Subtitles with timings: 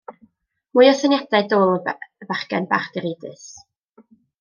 [0.77, 1.75] Mwy o syniadau dwl
[2.25, 3.51] y bachgen bach direidus.